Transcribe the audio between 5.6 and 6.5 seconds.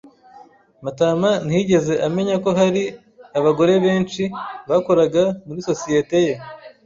sosiyete ye.